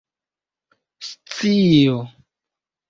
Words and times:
scio 1.39 1.95